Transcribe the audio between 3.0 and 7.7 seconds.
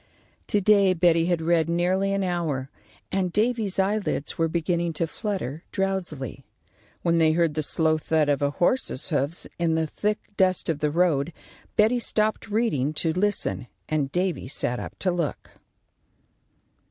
and Davy's eyelids were beginning to flutter drowsily, when they heard the